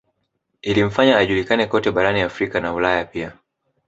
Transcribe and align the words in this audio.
Ilimfanya 0.61 1.17
ajulikane 1.17 1.65
kote 1.65 1.91
barani 1.91 2.21
Afrika 2.21 2.59
na 2.59 2.73
Ulaya 2.73 3.05
pia 3.05 3.33